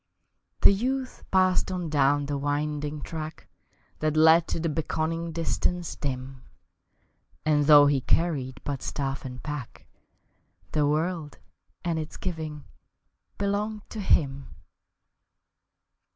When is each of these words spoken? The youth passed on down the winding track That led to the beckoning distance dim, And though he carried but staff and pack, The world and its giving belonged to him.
The 0.61 0.71
youth 0.73 1.23
passed 1.29 1.71
on 1.71 1.87
down 1.91 2.25
the 2.25 2.35
winding 2.39 3.03
track 3.03 3.47
That 3.99 4.17
led 4.17 4.47
to 4.47 4.59
the 4.59 4.67
beckoning 4.67 5.31
distance 5.31 5.95
dim, 5.95 6.41
And 7.45 7.65
though 7.65 7.85
he 7.85 8.01
carried 8.01 8.61
but 8.63 8.81
staff 8.81 9.25
and 9.25 9.43
pack, 9.43 9.85
The 10.71 10.87
world 10.87 11.37
and 11.85 11.99
its 11.99 12.17
giving 12.17 12.65
belonged 13.37 13.87
to 13.91 13.99
him. 13.99 14.47